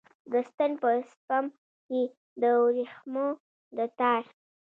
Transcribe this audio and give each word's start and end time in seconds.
د 0.31 0.33
ستن 0.49 0.71
په 0.81 0.89
سپم 1.11 1.45
کې 1.87 2.01
د 2.41 2.43
وریښمو 2.63 3.27
د 3.77 3.79
تار 3.99 4.23